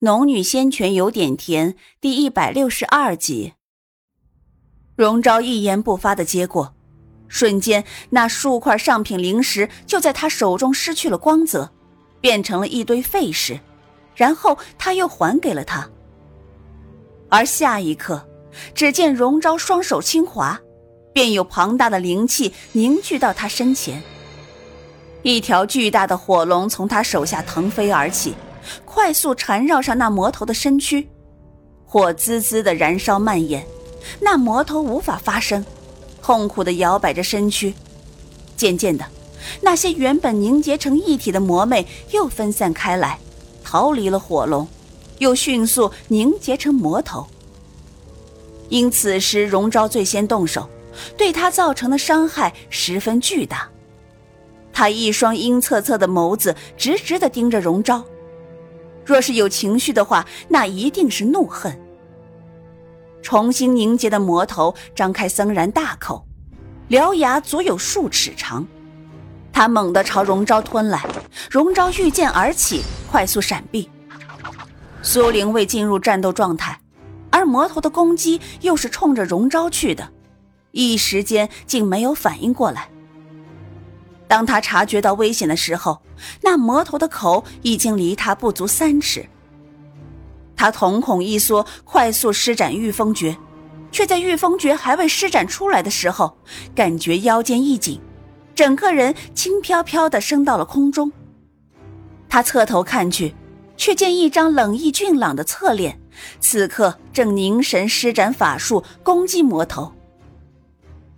[0.00, 3.54] 农女仙泉有点甜，第一百六十二集。
[4.94, 6.72] 荣昭一言不发的接过，
[7.26, 11.72] 瞬间那数块上品灵石就在他手中失去了光泽，
[12.20, 13.58] 变成了一堆废石，
[14.14, 15.90] 然后他又还给了他。
[17.28, 18.24] 而下一刻，
[18.72, 20.60] 只见荣昭双手轻划，
[21.12, 24.00] 便有庞大的灵气凝聚到他身前，
[25.22, 28.34] 一条巨大的火龙从他手下腾飞而起。
[28.84, 31.08] 快速缠绕上那魔头的身躯，
[31.86, 33.66] 火滋滋的燃烧蔓延，
[34.20, 35.64] 那魔头无法发声，
[36.22, 37.74] 痛苦的摇摆着身躯。
[38.56, 39.04] 渐渐的，
[39.60, 43.18] 那些原本凝结成一体的魔魅又分散开来，
[43.62, 44.66] 逃离了火龙，
[45.18, 47.26] 又迅速凝结成魔头。
[48.68, 50.68] 因此时荣昭最先动手，
[51.16, 53.68] 对他造成的伤害十分巨大。
[54.72, 58.04] 他一双阴恻恻的眸子直直的盯着荣昭。
[59.08, 61.80] 若是有情绪的话，那一定是怒恨。
[63.22, 66.26] 重新凝结的魔头张开森然大口，
[66.90, 68.66] 獠牙足有数尺长，
[69.50, 71.02] 他猛地朝荣昭吞来。
[71.50, 73.88] 荣昭御剑而起，快速闪避。
[75.00, 76.78] 苏玲未进入战斗状态，
[77.30, 80.06] 而魔头的攻击又是冲着荣昭去的，
[80.72, 82.90] 一时间竟没有反应过来。
[84.28, 86.00] 当他察觉到危险的时候，
[86.42, 89.26] 那魔头的口已经离他不足三尺。
[90.54, 93.36] 他瞳孔一缩，快速施展御风诀，
[93.90, 96.36] 却在御风诀还未施展出来的时候，
[96.74, 98.00] 感觉腰间一紧，
[98.54, 101.10] 整个人轻飘飘的升到了空中。
[102.28, 103.34] 他侧头看去，
[103.76, 105.98] 却见一张冷意俊朗的侧脸，
[106.40, 109.90] 此刻正凝神施展法术攻击魔头。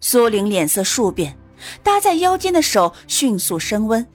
[0.00, 1.36] 苏玲脸色数变。
[1.82, 4.06] 搭在腰间的手迅速升温，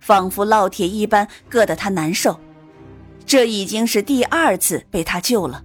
[0.00, 2.38] 仿佛烙铁一般，硌得他难受。
[3.26, 5.64] 这已经是第二次被他救了，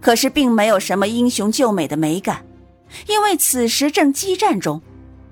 [0.00, 2.44] 可是并没有什么英雄救美的美感，
[3.08, 4.80] 因为此时正激战中，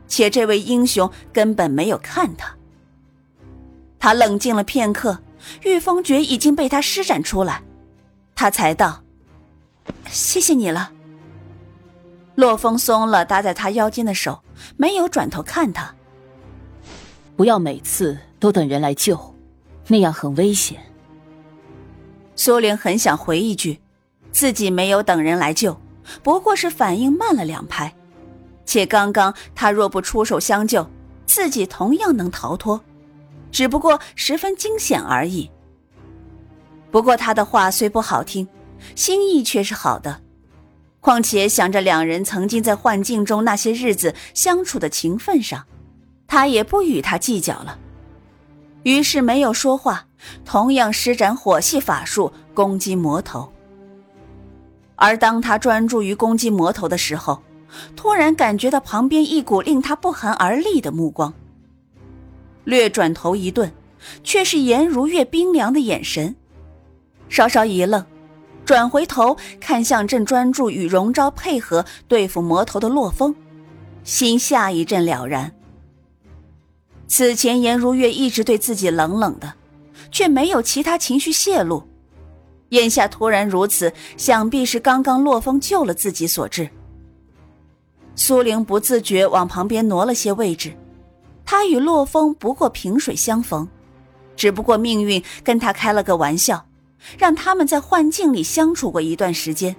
[0.09, 2.55] 且这位英雄根本没有看他。
[4.01, 5.19] 他冷静了片刻，
[5.63, 7.63] 御风诀已经被他施展出来，
[8.35, 9.03] 他才道
[10.11, 10.91] ：“谢谢你了。”
[12.35, 14.41] 洛风松了搭在他腰间的手，
[14.77, 15.95] 没有转头看他。
[17.37, 19.35] 不要每次都等人来救，
[19.89, 20.81] 那样很危险。
[22.37, 23.81] 苏玲很想回一句，
[24.33, 25.79] 自己没有等人来救，
[26.23, 27.95] 不过是反应慢了两拍。
[28.65, 30.89] 且刚刚他若不出手相救，
[31.27, 32.81] 自己同样能逃脱，
[33.51, 35.51] 只不过十分惊险而已。
[36.91, 38.47] 不过他的话虽不好听，
[38.95, 40.21] 心意却是好的。
[41.01, 45.65] 况且想着两人曾经在幻境中那些日子相处的情分上，
[46.27, 47.79] 他也不与他计较了。
[48.83, 50.07] 于是没有说话，
[50.45, 53.51] 同样施展火系法术攻击魔头。
[54.97, 57.43] 而当他专注于攻击魔头的时候，
[57.97, 61.33] 突然感觉到旁边一股令他不寒而栗的目光。
[62.65, 63.73] 略转头一顿，
[64.23, 66.37] 却是颜如月冰凉的眼神，
[67.31, 68.05] 稍稍一愣。
[68.71, 73.35] 转回头看向正专注与荣昭配合对付魔头的洛风，
[74.05, 75.53] 心下一阵了然。
[77.09, 79.53] 此前颜如月一直对自己冷冷的，
[80.13, 81.83] 却没有其他情绪泄露，
[82.69, 86.71] 眼下突然如此，想必是刚刚洛风救了自己所致。
[88.15, 90.73] 苏玲不自觉往旁边挪了些位置，
[91.45, 93.67] 她与洛风不过萍水相逢，
[94.37, 96.65] 只不过命运跟他开了个玩笑。
[97.19, 99.75] 让他们在幻境里相处过一段时间，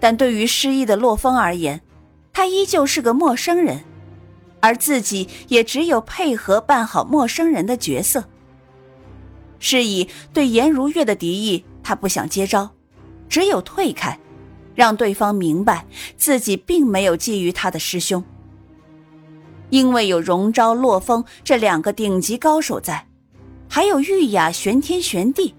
[0.00, 1.80] 但对于失忆的洛风而言，
[2.32, 3.84] 他依旧是个陌生人，
[4.60, 8.24] 而自己也只有配合扮好陌生人的角色。
[9.58, 12.68] 是以对颜如月的敌意，他不想接招，
[13.28, 14.18] 只有退开，
[14.74, 15.86] 让对方明白
[16.16, 18.24] 自己并没有觊觎他的师兄，
[19.70, 23.06] 因为有荣昭、洛风这两个顶级高手在，
[23.68, 25.54] 还有玉雅、玄天、玄地。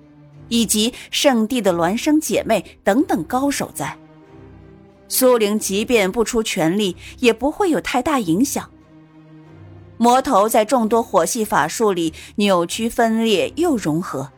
[0.49, 3.97] 以及圣地的孪生姐妹等等高手在，
[5.07, 8.69] 苏玲即便不出全力，也不会有太大影响。
[9.97, 14.29] 魔头在众多火系法术里扭曲分裂又融合，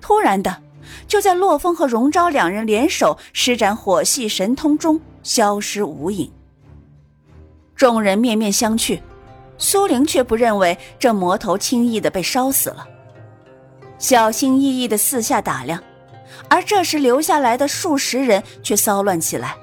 [0.00, 0.62] 突然的，
[1.06, 6.30] 就在洛风和荣昭两人联手施展火系神通中消失无影。
[7.76, 9.00] 众人面面相觑，
[9.58, 12.88] 苏玲却不认为这魔头轻易的被烧死了。
[14.02, 15.80] 小心翼翼的四下打量，
[16.50, 19.56] 而这时留下来的数十人却骚乱起来，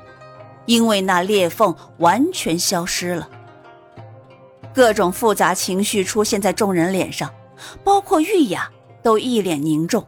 [0.65, 3.29] 因为那裂缝完全消失了。
[4.73, 7.29] 各种复杂情绪出现在众人脸上，
[7.83, 8.71] 包括玉雅，
[9.03, 10.07] 都一脸凝重。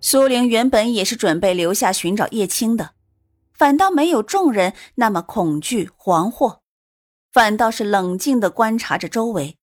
[0.00, 2.92] 苏玲原本也是准备留下寻找叶青的，
[3.52, 6.60] 反倒没有众人那么恐惧惶惑，
[7.30, 9.58] 反倒是冷静的观察着周围。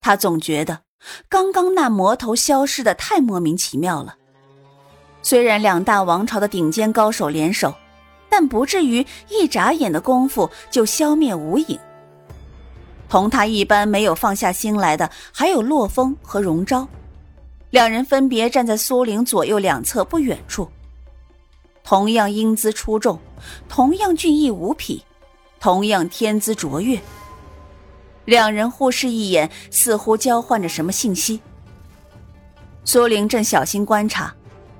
[0.00, 0.82] 他总觉得
[1.28, 4.16] 刚刚那魔头消失的太莫名其妙了。
[5.22, 7.74] 虽然两大王朝的顶尖高手联手，
[8.28, 11.78] 但不至于一眨眼的功夫就消灭无影。
[13.08, 16.86] 同他一般没有放下心来的，还有洛风和荣昭。
[17.70, 20.68] 两人分别站在苏玲左右两侧不远处，
[21.84, 23.18] 同样英姿出众，
[23.68, 25.04] 同样俊逸无匹，
[25.60, 27.00] 同样天资卓越。
[28.26, 31.40] 两人互视一眼，似乎交换着什么信息。
[32.84, 34.34] 苏玲正小心观察，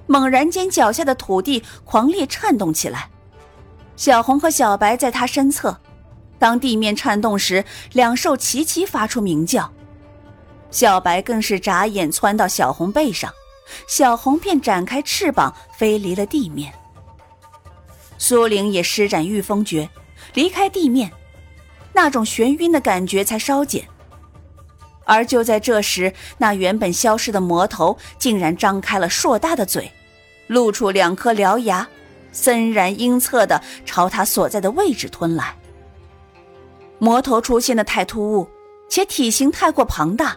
[0.06, 3.08] 猛然间脚下的土地狂烈颤动起来。
[3.96, 5.80] 小红和小白在他身侧，
[6.38, 9.72] 当地面颤动时，两兽齐齐发出鸣叫。
[10.70, 13.32] 小白更是眨眼窜到小红背上，
[13.88, 16.72] 小红便展开翅膀飞离了地面。
[18.18, 19.88] 苏玲也施展御风诀，
[20.34, 21.10] 离开地面，
[21.96, 23.88] 那种眩晕的感觉才稍减。
[25.06, 29.90] 而就在这时，那原本消失的魔头竟然张开了硕大的嘴，
[30.46, 31.88] 露出两颗獠牙，
[32.32, 35.56] 森然阴恻的朝他所在的位置吞来。
[36.98, 38.46] 魔头出现的太突兀，
[38.90, 40.36] 且体型太过庞大。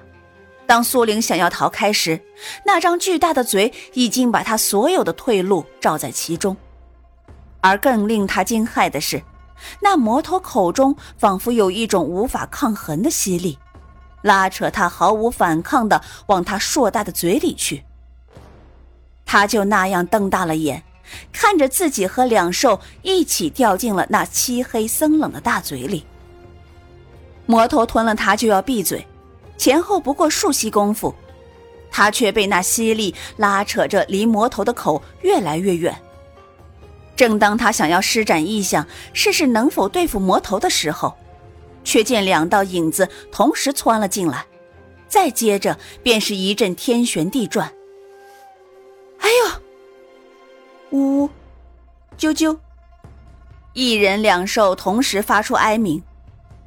[0.65, 2.21] 当苏玲想要逃开时，
[2.65, 6.55] 那张巨大的嘴已经把他所有的退路罩在其中。
[7.59, 9.21] 而更令他惊骇的是，
[9.81, 13.57] 那魔头口中仿佛有一种无法抗衡的吸力，
[14.21, 17.83] 拉扯他毫无反抗的往他硕大的嘴里去。
[19.25, 20.83] 他就那样瞪大了眼，
[21.31, 26.05] 看着自己和两兽一起掉进了那漆黑森冷的大嘴里。
[27.45, 29.05] 魔头吞了他就要闭嘴。
[29.57, 31.13] 前后不过数息功夫，
[31.91, 35.93] 他却被那吸力拉扯着离魔头的口越来越远。
[37.19, 41.17] 正当他想要施展异象，试试能否对付魔头的时候，
[41.83, 44.45] 却见两道影子同时窜了进来，
[45.09, 47.73] 再接着便是一阵天旋地转。
[49.19, 50.97] 哎呦！
[50.97, 51.29] 呜呜！
[52.17, 52.57] 啾啾！
[53.73, 56.01] 一人两兽同时发出哀鸣。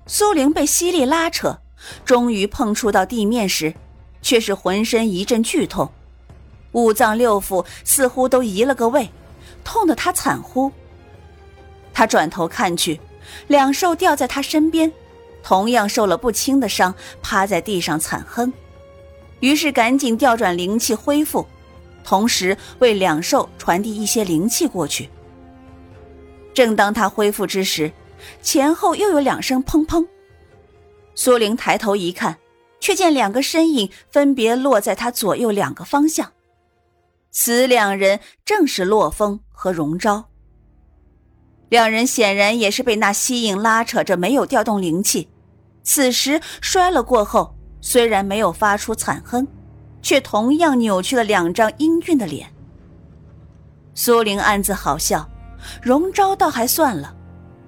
[0.06, 1.60] 苏玲被吸力拉扯。
[2.04, 3.72] 终于碰触到地面时，
[4.20, 5.90] 却是浑身一阵剧痛，
[6.72, 9.08] 五脏六腑似乎都移了个位，
[9.64, 10.70] 痛得他惨呼。
[11.92, 13.00] 他转头看去，
[13.48, 14.90] 两兽吊在他身边，
[15.42, 18.52] 同样受了不轻的伤，趴在地上惨哼。
[19.40, 21.46] 于是赶紧调转灵气恢复，
[22.04, 25.10] 同时为两兽传递一些灵气过去。
[26.54, 27.92] 正当他恢复之时，
[28.40, 30.06] 前后又有两声砰砰。
[31.14, 32.38] 苏玲抬头一看，
[32.78, 36.32] 却见两个身影分别落在他左右两个方向。
[37.30, 40.24] 此两人正是洛风和荣昭。
[41.68, 45.28] 两人显然也是被那吸引拉扯着，没有调动灵气。
[45.84, 49.46] 此时摔了过后，虽然没有发出惨哼，
[50.02, 52.52] 却同样扭曲了两张英俊的脸。
[53.94, 55.30] 苏玲暗自好笑，
[55.80, 57.14] 荣昭倒还算了，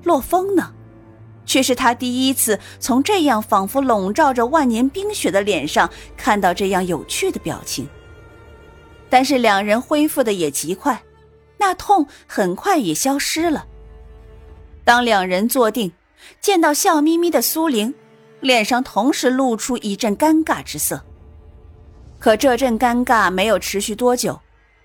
[0.03, 0.73] 洛风呢？
[1.47, 7.87] 却是他第一次从这样仿佛笼罩着万年冰雪的脸上看到这样有趣的表情。
[9.09, 11.01] 但是两人恢复的也极快，
[11.65, 13.67] 那痛很快也消失了。
[14.85, 15.91] 当两人坐定，
[16.39, 17.95] 见到笑眯眯的苏玲，
[18.41, 21.03] 脸上同时露出一阵尴尬之色。
[22.19, 24.39] 可这阵尴尬没有持续多久，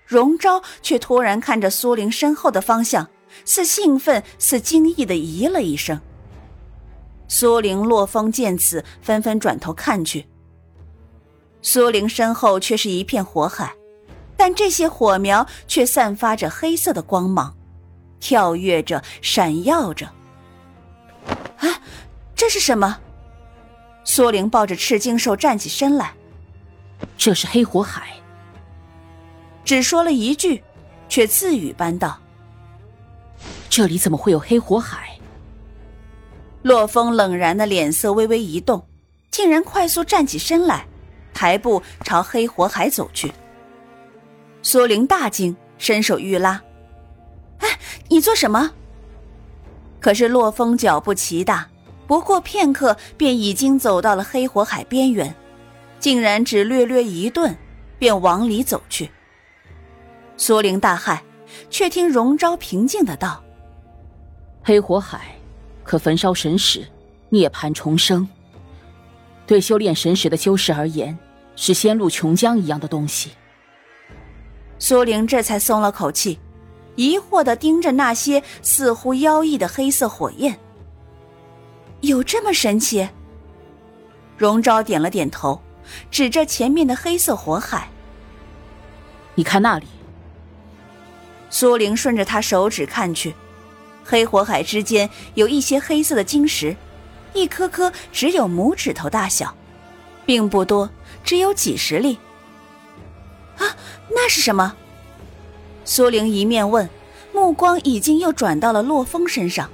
[0.06, 3.06] 荣昭却突然看着苏玲身后的方向，
[3.44, 6.00] 似兴奋似惊异的咦了一声。
[7.28, 10.24] 苏玲、洛风见此，纷纷转头看去。
[11.60, 13.74] 苏玲身后却是一片火海，
[14.40, 17.54] 但这些火苗却散发着黑色的光芒，
[18.20, 20.06] 跳跃着，闪耀着。
[21.58, 21.78] 啊，
[22.34, 22.96] 这是什么？
[24.02, 26.14] 苏玲抱着赤金兽站起身来。
[27.18, 28.14] 这是黑火海。
[29.62, 30.64] 只说了一句，
[31.06, 32.18] 却自语般道
[33.68, 35.10] ：“这里怎么会有黑火海？”
[36.64, 38.82] 洛风冷然的脸色微微一动，
[39.30, 40.86] 竟然快速站起身来，
[41.34, 43.30] 抬步朝黑火海走去。
[44.62, 46.62] 苏玲大惊，伸手欲拉
[47.60, 47.68] ：“哎，
[48.08, 48.72] 你做什么？”
[50.00, 51.68] 可是洛风脚步奇大，
[52.06, 55.34] 不过片刻便已经走到了黑火海边缘，
[55.98, 57.56] 竟然只略略一顿，
[57.98, 59.10] 便往里走去。
[60.36, 61.20] 苏玲大骇，
[61.68, 63.42] 却听荣昭平静的道
[64.62, 65.36] ：“黑火海。”
[65.82, 66.86] 可焚烧神识，
[67.30, 68.28] 涅槃重生。
[69.44, 71.18] 对修炼神识的修士而言，
[71.56, 73.32] 是仙路琼浆一样的东西。
[74.82, 76.38] 苏玲这才松了口气，
[76.96, 80.58] 疑惑的盯着那些似乎妖异的黑色火焰。
[82.00, 83.06] 有这么神奇？
[84.38, 85.60] 荣昭点了点头，
[86.10, 87.90] 指着前面的黑色火海
[89.36, 89.86] ：“你看那里。”
[91.50, 93.34] 苏玲顺着他手指看去，
[94.02, 96.74] 黑火海之间有一些黑色的晶石，
[97.34, 99.54] 一颗颗只有拇指头大小，
[100.24, 100.88] 并不多，
[101.22, 102.18] 只有几十粒。
[103.60, 103.76] 啊，
[104.08, 104.74] 那是什么？
[105.84, 106.88] 苏玲一面问，
[107.32, 109.70] 目光已经又转到了洛风身上。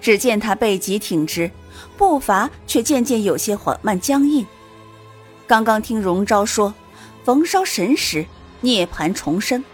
[0.00, 1.50] 只见他背脊挺直，
[1.96, 4.46] 步伐却渐渐有些缓慢僵硬。
[5.46, 6.74] 刚刚听荣昭说，
[7.24, 8.26] 焚烧神石，
[8.60, 9.64] 涅槃重生，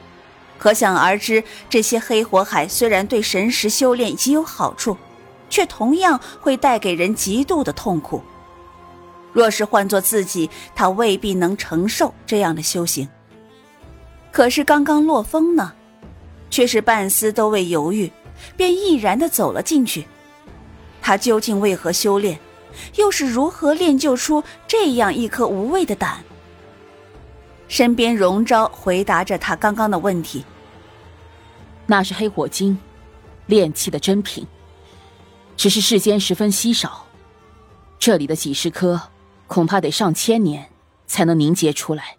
[0.59, 4.97] 可想而知，这些黑火海虽然对神石修炼极有好处，
[5.51, 8.23] 却同样会带给人极度的痛苦。
[9.33, 13.09] 若是换做自己，他未必能承受这样的修行。
[14.33, 15.73] 可是刚刚落风呢，
[16.51, 18.11] 却是半丝都未犹豫。
[18.57, 20.05] 便毅然的走了进去。
[21.01, 22.41] 他究竟为何修炼？
[22.97, 26.25] 又是如何练就出这样一颗无畏的胆？
[27.69, 30.45] 身边荣昭回答着他刚刚的问题。
[31.87, 32.77] 那是黑火晶，
[33.47, 34.45] 炼器的珍品，
[35.57, 37.07] 只是世间十分稀少。
[37.99, 39.01] 这里的几十颗，
[39.47, 40.71] 恐怕得上千年
[41.07, 42.17] 才能凝结出来。